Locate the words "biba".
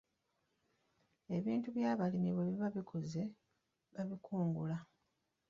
2.49-2.67